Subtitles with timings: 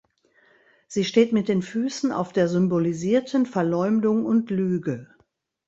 [0.87, 5.13] Sie steht mit den Füßen auf der symbolisierten Verleumdung und Lüge.